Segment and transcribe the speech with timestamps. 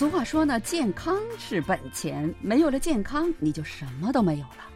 [0.00, 4.69] 俗话说呢，健康是本钱，没有了健康，你就什么都没有了。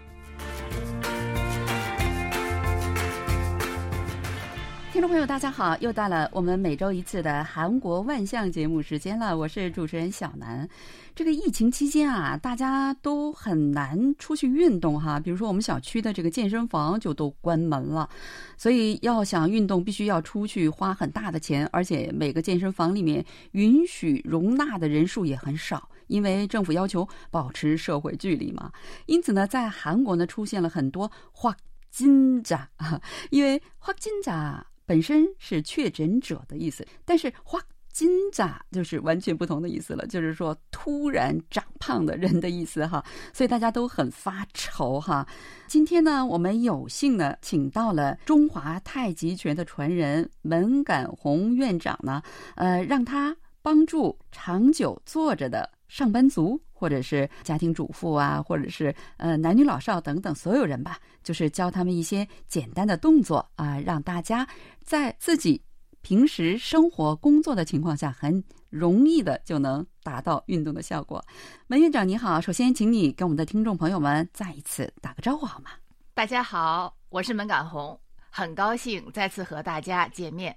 [4.94, 10.68] 听众朋友，大家好，又到了我们每周一次的韩国万象节目时间了，我是主持人小南。
[11.16, 18.08] 这个疫情期间啊，大家都很难出去运动哈，比如说我们小区的这个健身房就都关门了，
[18.56, 28.70] 所以要想运动，必须要出去花很大的钱，而且每个健身房里面允许容纳的人数也很少，因为政府要求保持社会距离嘛。
[29.06, 31.52] 因此呢，在韩国呢出现了很多花
[31.90, 34.64] 金扎啊， 因为花金扎。
[34.86, 37.60] 本身是确诊者的意思，但是花
[37.92, 45.24] 金扎就是完全不同的意思了，就是说突然长胖的人的意思哈，所以大家都很发愁哈。
[45.68, 52.20] 今天呢，我们有幸呢，请到了中华太极拳的传人门感红院长呢，
[52.56, 56.60] 呃，让他帮助长久坐着的上班族。
[56.76, 64.46] 或者是家庭主妇啊，或者是呃男女老少等等所有人吧，就是教他们一些简单的动作啊，让大家
[64.82, 65.62] 在自己
[66.02, 71.24] 平时生活工作的情况下，很容易的就能达到运动的效果。
[71.68, 75.70] 门院长你好，首先请你跟我们的听众朋友们再一次打个招呼好吗？
[76.12, 77.98] 大家好，我是门感红，
[78.28, 80.54] 很高兴再次和大家见面。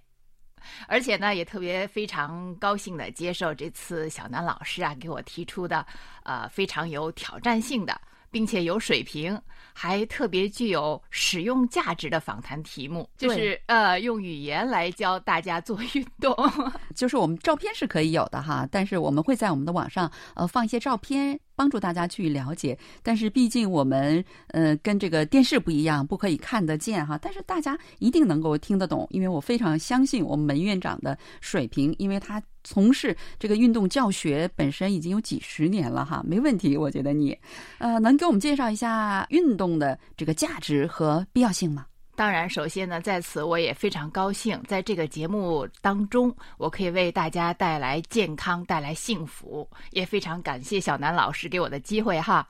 [0.88, 5.86] 而且呢，也特别非常高兴的接受这次小南老师啊给我提出的，
[6.24, 8.00] 呃，非常有挑战性的，
[8.32, 9.40] 并且有水平，
[9.74, 16.36] 还特别具有使用价值的访谈题目，就是呃，用语言来教大家做运动。
[16.96, 21.40] 就是我们照片是可以有的哈，但是我们会在我们的网上呃放一些照片。
[21.58, 27.18] 帮助大家去了解，但是毕竟我们呃跟这个电视不一样，不可以看得见哈。
[27.20, 36.78] 但是大家一定能够听得懂，因为我非常相信我们门院长的水平，因为他从事这个运动教学本身已经有几十年了哈，没问题。
[36.78, 37.36] 我觉得你，
[37.80, 41.88] 呃，能给我们介绍一下运动的这个价值和必要性吗？
[42.18, 52.48] 当然，首先呢，在此我也非常高兴，在这个节目当中，我可以为大家带来健康，带来幸福，也非常感谢小南老师给我的机会哈。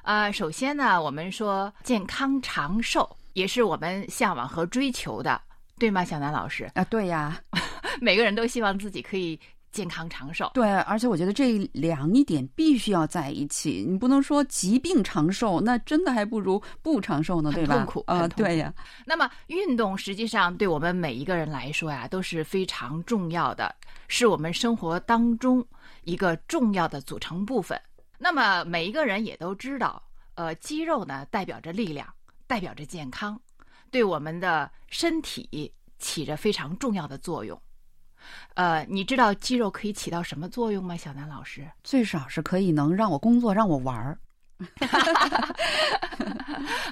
[0.00, 5.38] 啊，首先呢，我们说健康长寿也是我们向往和追求的，
[5.78, 6.64] 对吗，小南老师？
[6.72, 7.38] 啊，对呀，
[8.00, 9.38] 每个人都希望自己可以。
[9.72, 13.84] 健康长寿，对，而且我觉得这两一点必须要在一起。
[13.88, 17.76] 你不能说疾病长寿，那真的还不如不长寿呢，对吧？
[17.76, 18.72] 痛苦啊，对呀。
[19.06, 23.74] 那么运动实际上对我们每一个人来说呀，都是非常重要的，
[24.08, 25.66] 是我们生活当中
[26.04, 27.80] 一个重要的组成部分。
[28.18, 30.02] 那么每一个人也都知道，
[30.34, 32.06] 呃，肌肉呢代表着力量，
[32.46, 33.40] 代表着健康，
[33.90, 37.58] 对我们的身体起着非常重要的作用。
[38.54, 41.66] 呃，你知道肌肉可以起到什么作用吗，小南老师？
[41.82, 44.18] 最少是可以能让我工作，让我玩儿。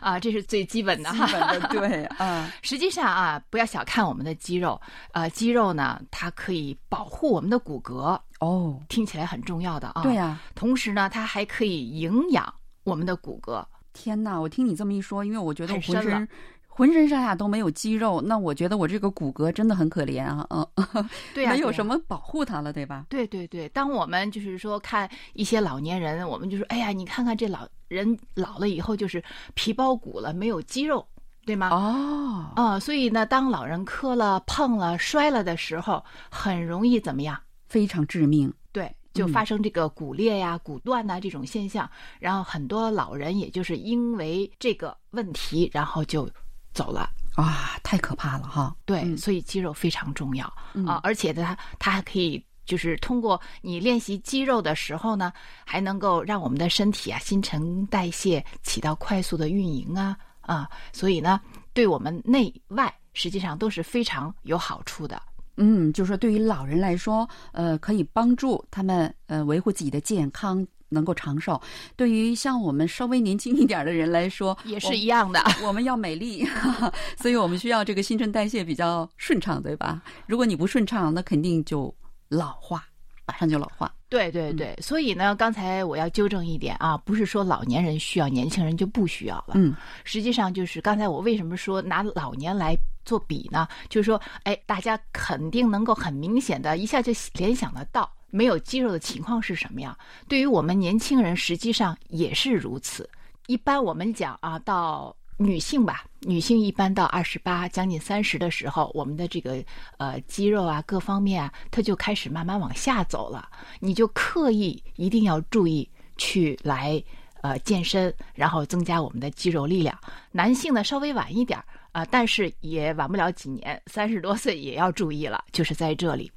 [0.01, 2.51] 啊，这是最基本的，基本的 对啊。
[2.63, 4.81] 实际上啊，不要小看我们的肌肉，
[5.13, 10.03] 呃，肌肉呢，它可以保护我们的骨骼哦，听起来很重要的啊。
[10.03, 12.53] 对呀，同时呢，它还可以营养
[12.83, 13.65] 我们的骨骼。
[13.93, 16.29] 天哪，我听你这么一说，因为我觉得我浑身。
[16.73, 20.47] 浑身上下都没有肌肉，那我觉得我这个骨骼真的很可怜啊！
[20.49, 20.67] 嗯，
[21.35, 23.05] 对呀，没有什么保护它了，对吧？
[23.11, 29.23] 对对对，当我们就是说看一些老年人，我们就说，哎呀，你看看这老人老了以后就是
[29.53, 31.07] 皮包骨了，没有肌肉，
[31.45, 31.69] 对吗？
[31.69, 37.39] 哦，啊，所以呢，当老人磕了、碰了、摔了的时候，很容易怎么样？
[37.69, 46.27] 非常致命，对，就发生这个骨裂呀、骨断呐这种现象，然后很多老人也就是因为这个问题，然后就。
[46.73, 48.75] 走了啊，太可怕了哈！
[48.85, 50.47] 对，所以肌肉非常重要
[50.87, 55.33] 啊，而且它它还可以就是通过你练习肌肉的时候呢，
[55.65, 61.41] 还能够让我们的身体啊新陈代谢起到快速的运营啊啊，所以呢，
[61.73, 65.21] 对我们内外实际上都是非常有好处的。
[65.57, 70.67] 嗯，就是说对于老人来说，呃，可以帮助他们呃维护自己的健康。
[70.91, 71.59] 能够长寿，
[71.97, 75.43] 对于像我们稍微年轻一点的人来说，也是一样的。
[75.65, 76.47] 我们要美丽，
[77.17, 80.03] 所以我们需要这个新陈代谢比较顺畅，对吧？
[80.27, 81.95] 如果你不顺畅，那肯定就
[82.29, 82.85] 老化，
[83.25, 83.91] 马上就老化。
[84.09, 89.53] 对对对，所以呢，刚才我要纠正一点啊，不是说老年人需要，年轻人就不需要了。
[89.55, 89.73] 嗯，
[90.03, 93.69] 实际上就是刚才我为什么说拿老年来做比呢？
[93.89, 98.11] 就是说，哎，大家肯定能够很明显的一下就联想得到。
[98.31, 99.97] 没有肌肉的情况是什么样？
[100.29, 103.09] 对于我们年轻人，实际上也是如此。
[103.47, 109.63] 一般我们讲啊，到女性吧，女性一般到二十八将近三十的时候，我们的这个
[109.99, 113.49] 呃肌肉啊各方面啊，它就开始慢慢往下走了。
[113.81, 117.03] 你就刻意一定要注意去来
[117.41, 119.99] 呃健身，然后增加我们的肌肉力量。
[120.31, 126.31] 男性呢稍微晚一点儿啊、但是也晚不了几年，三十多岁也要注意了，就是在这里。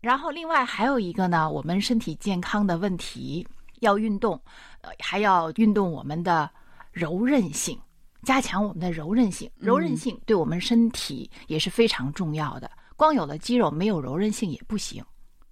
[0.00, 3.46] 然后另外还有一个呢，我们身体健康的问题，
[3.80, 4.40] 要运动，
[4.80, 6.50] 呃，还要运动我们的
[6.92, 7.78] 柔韧性。
[8.24, 12.68] 加强我们的柔韧性，柔韧性对我们身体也是非常重要的。
[12.96, 15.02] 光有了肌肉，没有柔韧性也不行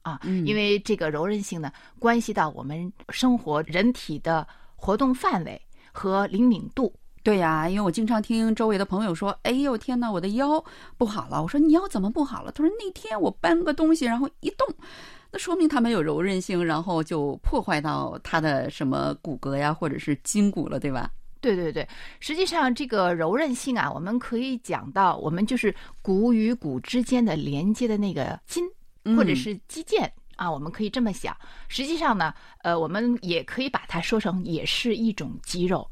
[0.03, 0.21] 啊。
[0.45, 1.71] 因为这个柔韧性呢，
[2.01, 5.61] 关系到我们生活人体的活动范围
[5.93, 6.93] 和灵敏度。
[7.27, 10.65] 对呀，因为我经常听周围的朋友说：“哎呦天哪，我的腰
[10.97, 14.65] 不好了。”我说：“你腰怎么不好了？”他说：“那天我搬个东西，然后一动，
[15.33, 21.11] 那说明他没有柔韧性，然后就破坏到他的什么骨骼呀，或者是筋骨了，对吧？”
[21.43, 21.89] 对对对，
[22.21, 28.65] 实际上这个柔韧性啊，我们可以讲到，我们就是骨与骨之间的连接的那个筋，
[29.17, 31.37] 或者是肌腱、啊，我们可以这么想。
[31.67, 32.33] 实际上呢，
[32.63, 35.91] 呃，我们也可以把它说成也是一种肌肉。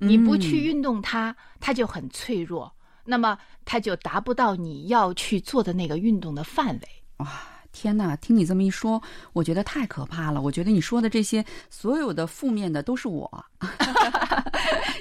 [0.00, 2.72] 你不去运动它，它就很脆弱，
[3.04, 6.88] 那么它就达不到你要去做的那个运动的范围。
[7.18, 7.28] 哇！
[7.72, 9.00] 天呐，听你这么一说，
[9.32, 10.42] 我觉得太可怕了。
[10.42, 13.44] 我觉得你说的这些所有的负面的都是我，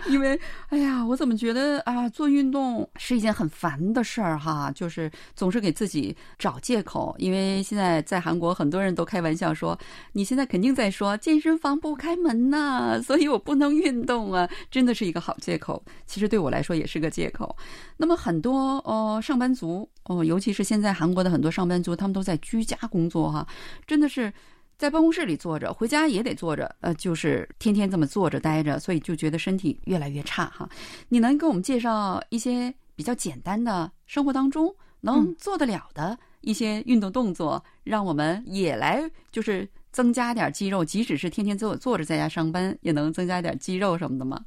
[0.08, 0.40] 因为
[0.70, 7.16] 哎呀，我怎么觉得啊，做运动是一件很烦的事儿哈，就是总是给自己找借口。
[7.18, 9.78] 因为现在在韩国，很多人都开玩笑说，
[10.14, 15.84] 你现在肯定在说健身房不开门呐，所以我不能运动啊，真的是一个好借口。
[16.06, 17.56] 其实对我来说也是个借口。
[17.98, 23.48] 那么很多呃上班族哦，尤其是现在韩国的很多上班族，他们都在居家工作哈，
[23.86, 24.32] 真的是
[24.80, 30.68] 在办公室里坐着，回家也得坐着，呃，就是天天这么坐着待着，所以就觉得身体越来越差哈。
[31.10, 39.04] 你能给我们介绍一些比较简单的生活当中能做得了的一些运动动作，让我们也来
[39.34, 44.46] 就是增加点肌肉，即使是天天坐坐着在家上班，也能增加点肌肉什么的吗？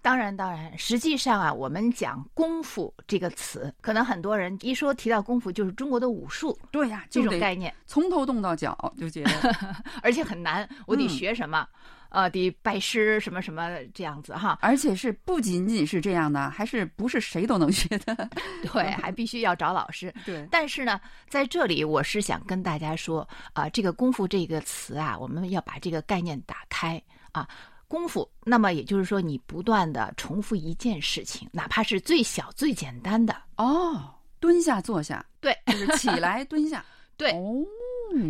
[0.00, 9.56] 当然，当然，实际上啊，我们讲功夫这个词，可能很多人一说提到功夫，就是中国的武术，对呀，这种概念，从头动到脚，就觉得，
[10.02, 11.66] 而且很难，我得学什么，
[12.08, 18.28] 呃，得拜师什么什么这样子哈，而且是不仅仅是这样的，还是不是谁都能学的，
[18.72, 20.46] 对，还必须要找老师， 对。
[20.50, 27.00] 但是呢，在这里我是想跟大家说，啊，这个功夫这个词啊，我们要把这个概念打开
[27.32, 27.48] 啊。
[27.92, 34.02] 功夫，那么也就是说，你不断的重复一件事情，哪怕是最小最简单的哦，
[34.40, 36.82] 蹲下坐下，对，就是起来 蹲下，
[37.18, 37.62] 对，哦，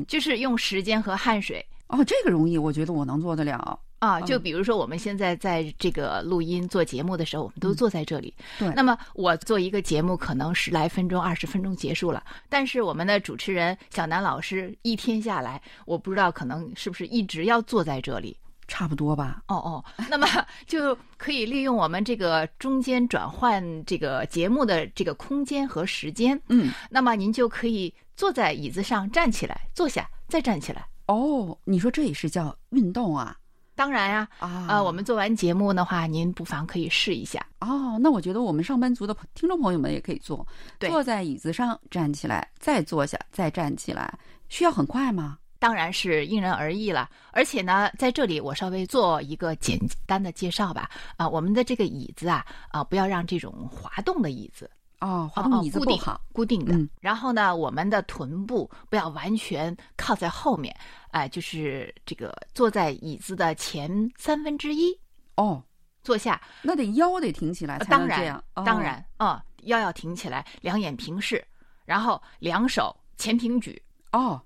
[0.08, 1.64] 就是用时间和汗水。
[1.86, 4.20] 哦，这个容易，我觉得我能做得了啊。
[4.22, 8.34] 就比如说，我们现在在这个录音做节目的时候，我们都坐在这里。
[8.58, 18.36] 对，那么我做一个节目，可能十来分钟、二十分钟结束了，但是我们的主持人小南老师一天下来，我不知道可能是不是一直要坐在这里。
[18.72, 19.42] 差不多吧。
[19.48, 20.26] 哦哦， 那么
[20.66, 26.40] 就可以利用我们这个中间转换这个节目的这个空间和时间。
[26.48, 30.86] 嗯，那么您就可以坐在椅子上站起来，坐下再站起来。
[31.08, 33.36] 哦，你说这也是叫运动啊？
[33.74, 34.26] 当然呀。
[34.38, 37.44] 啊，呃，我们做完节目的话，您不妨可以试一下。
[37.60, 40.46] 哦，那我觉得我们上班族的听众朋友们也可以做，
[40.78, 45.36] 对坐在椅子上站起来，再坐下，再站起来，需要很快吗？
[45.62, 50.90] 当然是因人而异了，而且呢，在这里我稍微做一个简单的介绍吧。
[51.16, 54.68] 啊，我们的这个椅子啊，啊，不要让这种滑动的椅子。
[54.98, 56.74] 哦，滑动椅子固定不好，固定的。
[56.74, 56.90] 嗯。
[57.00, 60.76] 然后呢，我们的臀部不要完全靠在后面，
[61.12, 63.88] 哎、就是这个坐在椅子的前
[64.18, 64.92] 三分之一。
[65.36, 65.62] 哦，
[66.02, 66.42] 坐下。
[66.60, 68.64] 那得腰得挺起来呃当然才能这样，，哦。
[68.66, 71.44] 当然，嗯，腰要挺起来，两眼平视，
[71.84, 74.42] 然后两手前平举，哦，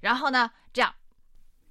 [0.00, 0.94] 然后呢，这样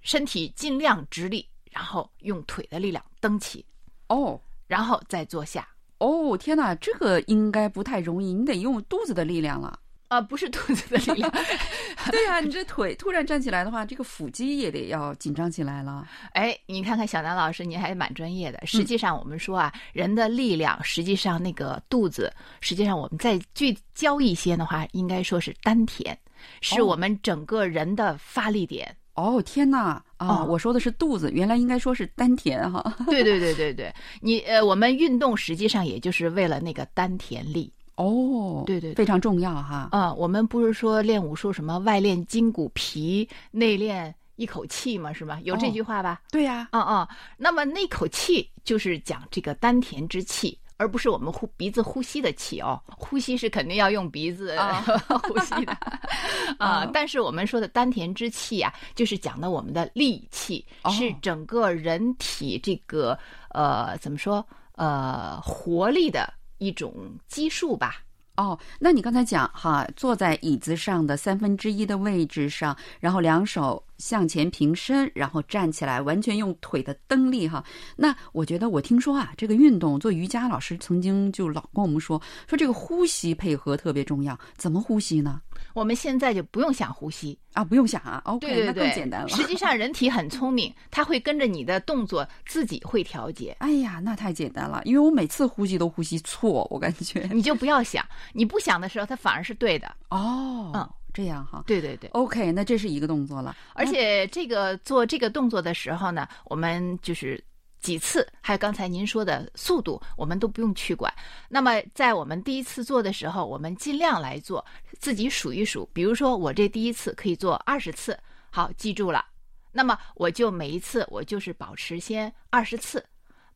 [0.02, 3.66] 身体尽量直立，然后用腿的力量蹬起，
[4.08, 4.40] 哦。
[4.68, 5.68] 然后再坐下。
[6.00, 9.80] 哦，天哪，这个应该不太容易，你得用肚子的力量了。
[10.08, 11.32] 啊、不是肚子的力量，
[12.12, 16.08] 对呀、你这腿突然站起来的话，这个腹肌也得要紧张起来了。
[16.34, 18.60] 哎，你看看小南老师，您还蛮专业的。
[18.66, 22.32] 实际上，我们说啊，人的力量，实际上那个肚子，
[22.62, 26.18] 实际上我们再聚焦一些的话，应该说是丹田，
[26.62, 28.96] 是哦我们整个人的发力点。
[29.16, 30.04] 哦，天哪！
[30.18, 32.96] 啊，哦我说的是肚子，原来应该说是丹田哈。
[33.08, 37.72] 对对对对对， 你呃，我们运动实际上也就是为了那个丹田力。
[37.96, 38.96] 哦，对对对。
[38.96, 39.90] 非常重要哈。
[39.92, 45.40] 啊、我们不是说练武术什么外练筋骨皮，内练一口气嘛，是吧？
[45.44, 46.22] 有这哦句话吧？
[46.32, 52.82] 对呀、嗯嗯，那么那口气就是讲这个丹田之气而不是我们呼鼻子呼吸的气哦。
[52.88, 54.84] 呼吸是肯定要用鼻子、啊。
[55.24, 55.72] 呼吸的。
[56.60, 60.92] 啊、啊但是我们说的丹田之气啊，就是讲的我们的力气，哦。
[60.92, 63.18] 是整个人体这个
[63.52, 64.46] 呃怎么说？
[64.78, 68.02] 呃活力的一种基数吧。
[68.38, 77.64] 哦，那你刚才讲哈，坐在椅子上的三分之一的位置上，然后两手向前平伸，然后站起来，完全用腿的蹬力哈。
[77.96, 84.38] 那我觉得我听说啊，这个运动做瑜伽老师曾经就老跟我们说，说这个呼吸配合特别重要。
[84.56, 85.42] 怎么呼吸呢？
[85.74, 89.28] 我们现在就不用想呼吸，啊，不用想啊，OK，对对那更，简单了。
[89.30, 97.30] 实际上，人体很聪明，它会跟着你的动作自己会调节，哎呀，那太简单了，因为我每次呼吸都呼吸错，我感觉。
[97.32, 99.94] 你就不要想，你不想的时候，它反而是对的。
[100.10, 101.64] 哦，嗯这样哈。
[101.66, 102.10] 对对对。
[102.12, 107.42] OK，那这是一个动作了，而且这个做这个动作的时候呢，我们就是
[107.80, 111.12] 几次，还有刚才您说的速度，我们都不用去管。
[111.48, 114.64] 那么在我们第一次做的时候，我们尽量来做，
[115.00, 115.90] 自己数一数。
[115.94, 118.20] 比如说我这第一次可以做二十次，
[118.52, 119.24] 好，记住了。
[119.72, 123.04] 那么我就每一次我就是保持先二十次。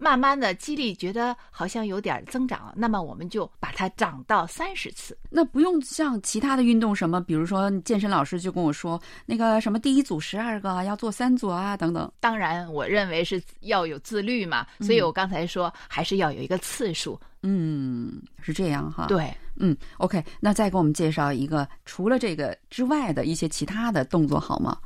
[0.02, 5.16] 慢慢的肌力觉得好像有点增长了，那么我们就把它涨到三十次。
[5.30, 12.10] 那不用像其他的运动什么，比如说健身老师就跟我说，那个什么第一组十二个要做三组啊等等。
[12.22, 17.20] 当然，我认为是要有自律嘛，所以我刚才说还是要有一个次数。
[17.44, 24.78] 嗯，是这样哈。，对，嗯，OK，那再给我们介绍一个除了这个之外的一些其他的动作好吗？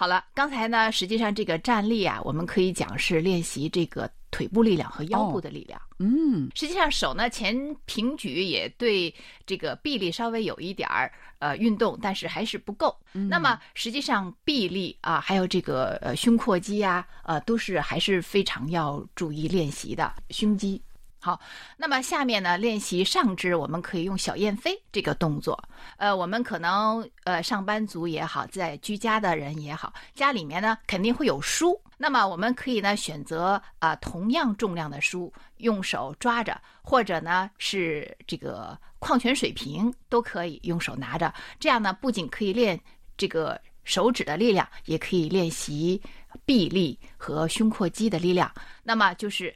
[0.00, 5.80] 好了，刚才呢，实际上这个站立啊，我们可以讲是练习这个腿部力量和腰部的力量。
[5.98, 9.12] 嗯，实际上手呢前平举也对
[9.44, 12.96] 这个臂力稍微有一点儿呃运动，但是还是不够。
[13.10, 20.80] 那么实际上臂力啊，还有这个呃胸廓肌啊，呃都是还是非常要注意练习的胸肌。
[21.20, 21.40] 好，
[21.76, 25.60] 那么下面呢，练习上肢，我们可以用小燕飞这个动作。
[25.96, 31.78] 呃，我们可能呃上班族也好，在居家的人也好，家里面呢肯定会有书。
[31.96, 41.34] 那么我们可以呢选择啊、同样重量的书，用手抓着，或者呢是这个矿泉水瓶都可以用手拿着。
[41.58, 42.80] 这样呢不仅可以练
[43.16, 46.00] 这个手指的力量，也可以练习
[46.44, 48.48] 臂力和胸廓肌的力量。
[48.84, 49.52] 那么就是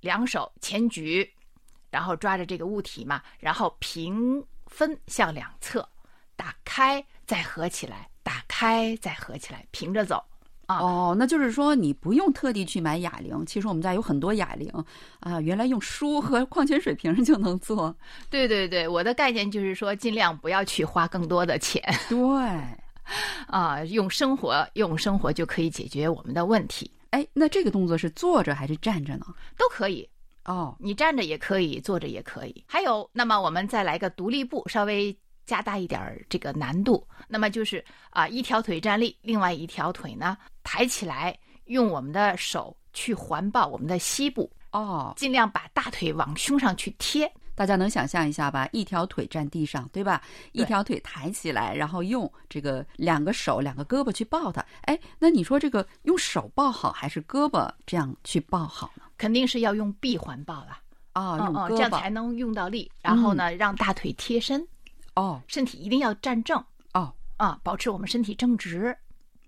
[0.00, 1.28] 两手前举，
[1.90, 5.88] 然后抓着这个物体嘛，然后平分向两侧，
[6.36, 10.22] 打开再合起来，打开再合起来，平着走。
[10.66, 14.72] 啊哦，那就是说你不用特地去买哑铃，其实我们家有很多哑铃
[15.18, 17.92] 啊，原来用书和矿泉水瓶就能做。
[18.30, 22.16] 对对对，我的概念就是说，尽量不要去花更多的钱对，
[23.48, 29.26] 啊，用生活用生活就可以解决我们的问题，哎，那这个动作是坐着还是站着呢？
[29.56, 30.08] 都可以。
[30.44, 32.64] 哦，你站着也可以，坐着也可以。
[32.66, 35.14] 还有，那么我们再来个独立步，稍微
[35.44, 37.06] 加大一点儿这个难度。
[37.28, 47.30] 那么就是啊，一条腿站立，另外一条腿呢抬起来，用我们的手去环抱我们的膝部，哦，尽量把大腿往胸上去贴。
[47.60, 48.66] 大家能想象一下吧？
[48.72, 50.22] 一条腿站地上，对吧？
[50.52, 54.64] 一条腿抬起来，然后用这个两个手、两个胳膊去抱它。
[54.84, 59.02] 哎，那你说这个用手抱好，还是胳膊这样去抱好呢？
[59.18, 60.78] 肯定是要用臂环抱了，
[61.12, 62.08] 哦，嗯嗯，用胳这样才。
[62.08, 62.90] 能用到力。
[63.02, 64.66] 然后呢，让大腿贴身，
[65.12, 66.58] 哦身体一定要站正
[66.94, 68.96] 哦啊，保持我们身体正直。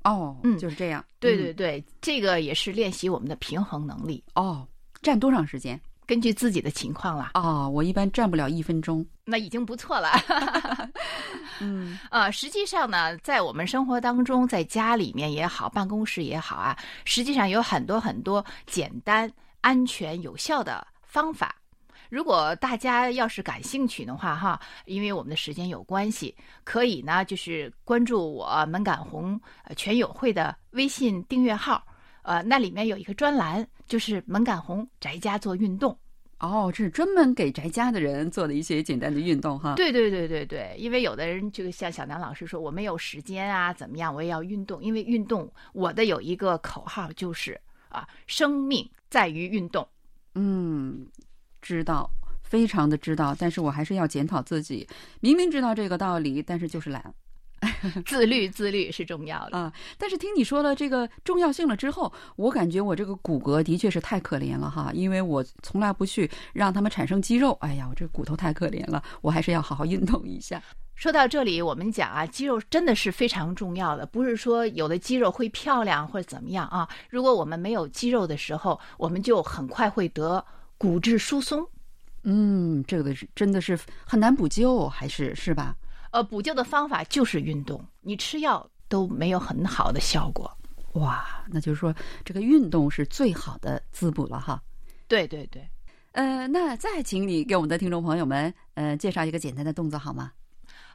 [0.04, 1.00] 哦，嗯就是这样。
[1.00, 4.22] 嗯对对对，这个也是练习我们的平衡能力。
[4.34, 4.68] 哦，
[5.00, 5.80] 站多长时间？
[6.06, 9.04] 根据自己的情况啦，哦，我一般站不了一分钟。
[9.24, 10.10] 那已经不错了。
[11.60, 19.30] 嗯，呃，实际上呢，在我们生活当中，在家里面也好，办公室也好啊，实际上有很多很多简单、
[19.60, 21.54] 安全、有效的方法。
[22.10, 31.82] 如果大家要是感兴趣的话，哈，因为我们的时间有关系，可以呢就是关注我门感红呃全友会的微信订阅号，
[32.22, 35.96] 呃，那里面有一个专栏，就是门赶红宅家做运动。
[36.38, 39.74] 哦，这是专门给宅家的人做的一些简单的运动哈。
[39.76, 44.82] 对对对对对，因为有的人就像小南老师说，我没有时间啊，怎么样，我也要运动。
[44.82, 49.86] 因为运动，我的有一个口号就是啊，生命在于运动。
[50.34, 51.06] 嗯，
[51.60, 52.10] 知道，
[52.42, 54.84] 非常的知道，但是我还是要检讨自己，
[55.20, 57.14] 明明知道这个道理，但是就是懒。
[58.06, 59.56] 自律自律是重要的。
[59.56, 67.56] 啊，但是听你说了这个重要性了之后，我感觉我这个骨骼的确是太可怜了哈，因为我从来不去让他们产生肌肉。
[67.60, 70.62] 哎呀，我这骨头太可怜了，我还是要好好运动一下。
[70.94, 76.88] 说到这里，我们讲啊，肌肉真的是非常重要的，不是说有的肌肉会漂亮或者怎么样啊。
[77.08, 80.44] 如果我们没有肌肉的时候，我们就很快会得
[80.78, 81.66] 骨质疏松。
[82.24, 85.74] 嗯，这个是真的是很难补救，还是是吧？
[86.12, 90.50] 呃，补救的方法就是运动，你吃药都没有很好的效果。
[90.92, 94.62] 哇，那就是说这个运动是最好的滋补了哈。
[95.08, 95.66] 对对对，
[96.12, 100.32] 呃，那再请你给我们的听众朋友们，呃，介绍一个简单的动作好吗？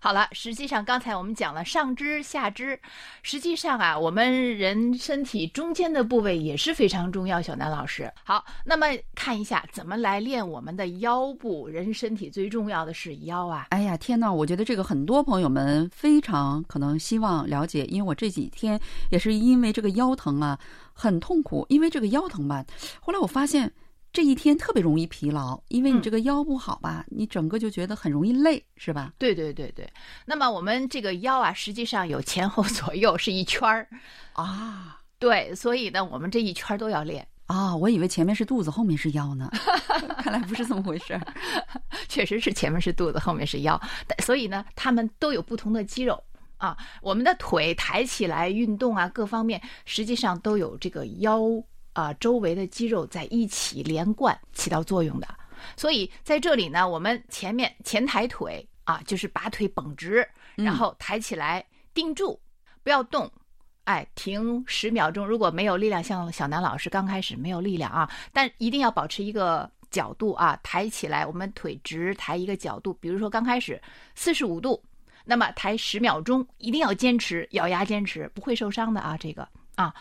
[0.08, 2.80] 好了，实际上刚才我们讲了上肢、下肢，
[3.24, 7.42] 实际上啊，我们人身体中间的部位也是非常重要。
[7.42, 11.68] 小南老师，好，那么看一下怎么来练我们的腰部。
[11.68, 13.68] 人身体最重要的是腰啊！
[13.72, 18.80] 哎呀，天呐，我觉得这个很多朋友们非常可能希望了解，因为我这几天
[19.12, 20.58] 也是因为这个腰疼啊，
[20.94, 21.66] 很痛苦。
[21.68, 22.64] 因为这个腰疼吧，
[23.02, 23.70] 后来我发现。
[24.14, 29.14] 这一天特别容易疲劳，因为你这个腰不好吧，你整个就觉得很容易累，是吧？
[29.20, 29.88] 对对对对。
[30.26, 33.88] 那么我们这个腰啊，实际上有前后左右是一圈儿
[34.34, 35.00] 啊。
[35.20, 37.76] 对，所以呢，我们这一圈都要练啊。
[37.76, 39.52] 我以为前面是肚子，后面是腰呢，
[40.18, 41.22] 看来不是这么回事儿。
[42.10, 43.80] 确实是前面是肚子，后面是腰，
[44.24, 46.24] 所以呢，他们都有不同的肌肉
[46.58, 46.76] 啊。
[47.02, 51.40] 我们的腿抬起来运动啊，各方面实际上都有这个腰。
[51.98, 55.28] 啊，周围的肌肉在一起连贯起到作用的，
[55.76, 60.24] 所以在这里呢，我们前面前抬腿啊，就是把腿绷直，
[60.54, 62.40] 然后抬起来定住，
[62.84, 63.28] 不要动，
[63.86, 65.26] 哎，停十秒钟。
[65.28, 73.82] 如果没有力量，像小南老师刚开始没有力量啊，但一定要保持一个角度啊，抬起来，我们腿直抬一个角度，比如说刚开始
[74.14, 74.80] 四十五度，
[75.26, 79.92] 那么抬十秒钟，一定要坚持，咬牙坚持，不会受伤的啊，这个啊，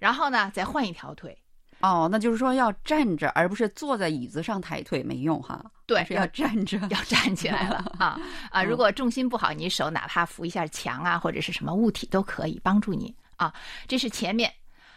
[0.00, 1.38] 然后呢，再换一条腿。
[1.84, 5.62] 哦，那就是说要站着，而不是坐在椅子上抬腿没用哈。
[5.84, 8.18] 对，是要站着，要站起来了 啊
[8.50, 8.64] 啊！
[8.64, 13.52] 如果重心不好，你手哪怕扶一下墙啊，或者是什么物体都可以帮助你啊。
[13.86, 14.50] 这是前面，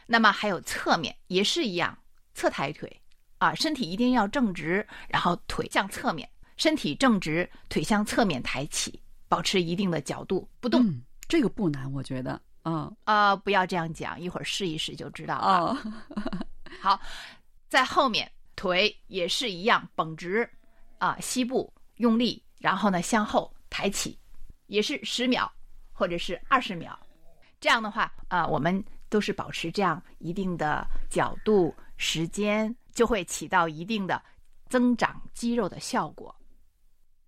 [0.05, 1.97] 那么还有侧面也是一样，
[2.33, 3.01] 侧抬腿
[3.37, 8.97] 啊，身体一定要正直，然后腿向侧面，身体正直，腿向侧面抬起，
[9.27, 10.89] 保持一定的角度不动。
[11.27, 12.39] 这个不难，我觉得。
[12.63, 15.77] 嗯啊，不要这样讲，一会儿试一试就知道了。
[16.79, 16.99] 好，
[17.69, 20.49] 在后面腿也是一样绷直，
[20.99, 24.17] 啊，膝部用力，然后呢向后抬起，
[24.67, 25.51] 也是十秒
[25.91, 26.97] 或者是二十秒。
[27.59, 34.21] 这样的话，啊，我们都是保持这样一定的角度，时间就会起到一定的
[34.69, 36.33] 增长肌肉的效果。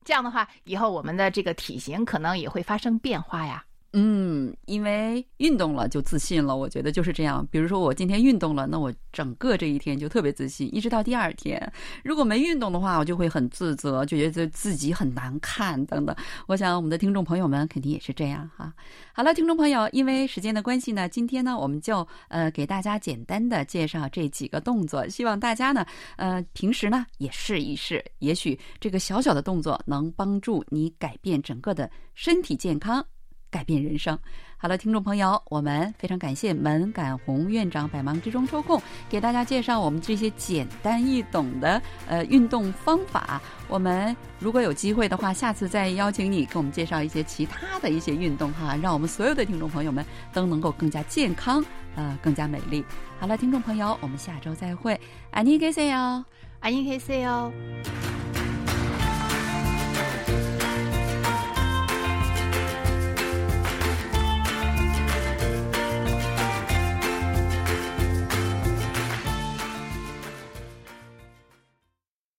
[0.05, 3.65] 这样的话，以后我们的这个体型可能也会发生变化呀。
[3.93, 7.47] 嗯，因为运动了就自信了，我觉得就是这样。
[7.49, 11.59] 比如说我今天运动了，那我整个这一天就特别自信，一直到第二天。
[12.03, 16.15] 如果没运动的话，我就会很自责，就觉得自己很难看等等。
[16.45, 18.71] 我想我们的听众朋友们肯定也是这样哈。
[19.11, 25.83] 好了，听众朋友，因为时间的关系呢，今天呢我们就呃给大家简单的介绍这几个动作，希望大家呢
[26.17, 33.03] 呃平时呢也试一试，也许这个小小的动作能帮助你改变整个的身体健康。
[33.49, 34.17] 改变人生。
[34.61, 43.41] 好了，听众朋友，我们非常感谢门感红院长百忙之中抽空给大家介绍我们这些简单易懂的呃运动方法。
[43.69, 51.63] 我们如果有机会的话，下次再邀请你给我们介绍一些其他的一些运动哈，让我们所有的听众朋友们都能够更加健康，
[51.95, 52.83] 呃，更加美丽。
[53.17, 54.99] 好了，听众朋友，我们下周再会，
[55.31, 56.25] 安妮 K C 哦，
[56.59, 57.49] 安妮 K C 哦。